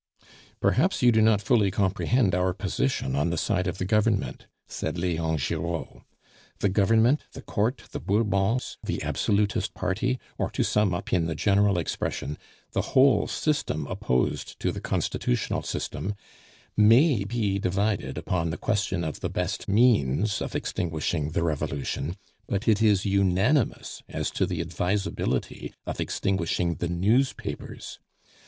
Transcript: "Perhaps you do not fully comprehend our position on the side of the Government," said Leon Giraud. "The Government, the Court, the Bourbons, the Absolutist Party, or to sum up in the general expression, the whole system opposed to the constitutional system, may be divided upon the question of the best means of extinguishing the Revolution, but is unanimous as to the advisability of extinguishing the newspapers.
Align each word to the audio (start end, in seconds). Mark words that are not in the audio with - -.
"Perhaps 0.59 1.03
you 1.03 1.11
do 1.11 1.21
not 1.21 1.43
fully 1.43 1.69
comprehend 1.69 2.33
our 2.33 2.55
position 2.55 3.15
on 3.15 3.29
the 3.29 3.37
side 3.37 3.67
of 3.67 3.77
the 3.77 3.85
Government," 3.85 4.47
said 4.67 4.97
Leon 4.97 5.37
Giraud. 5.37 6.01
"The 6.57 6.69
Government, 6.69 7.21
the 7.33 7.43
Court, 7.43 7.83
the 7.91 7.99
Bourbons, 7.99 8.79
the 8.83 9.03
Absolutist 9.03 9.75
Party, 9.75 10.19
or 10.39 10.49
to 10.49 10.63
sum 10.63 10.95
up 10.95 11.13
in 11.13 11.27
the 11.27 11.35
general 11.35 11.77
expression, 11.77 12.39
the 12.71 12.81
whole 12.97 13.27
system 13.27 13.85
opposed 13.85 14.59
to 14.59 14.71
the 14.71 14.81
constitutional 14.81 15.61
system, 15.61 16.15
may 16.75 17.23
be 17.23 17.59
divided 17.59 18.17
upon 18.17 18.49
the 18.49 18.57
question 18.57 19.03
of 19.03 19.19
the 19.19 19.29
best 19.29 19.67
means 19.67 20.41
of 20.41 20.55
extinguishing 20.55 21.29
the 21.29 21.43
Revolution, 21.43 22.17
but 22.47 22.67
is 22.67 23.05
unanimous 23.05 24.01
as 24.09 24.31
to 24.31 24.47
the 24.47 24.61
advisability 24.61 25.75
of 25.85 25.99
extinguishing 26.01 26.73
the 26.77 26.89
newspapers. 26.89 27.99